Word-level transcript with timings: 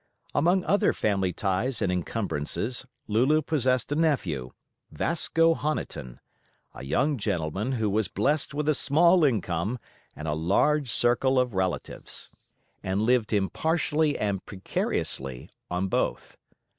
Among 0.33 0.63
other 0.63 0.93
family 0.93 1.31
ties 1.31 1.79
and 1.79 1.91
encumbrances, 1.91 2.87
Lulu 3.07 3.43
possessed 3.43 3.91
a 3.91 3.95
nephew, 3.95 4.49
Vasco 4.91 5.53
Honiton, 5.53 6.17
a 6.73 6.83
young 6.83 7.19
gentleman 7.19 7.73
who 7.73 7.87
was 7.87 8.07
blessed 8.07 8.51
with 8.55 8.67
a 8.67 8.73
small 8.73 9.23
income 9.23 9.77
and 10.15 10.27
a 10.27 10.33
large 10.33 10.89
circle 10.91 11.39
of 11.39 11.53
relatives, 11.53 12.31
and 12.81 13.03
lived 13.03 13.31
impartially 13.31 14.17
and 14.17 14.43
precariously 14.43 15.51
on 15.69 15.87
both. 15.87 16.35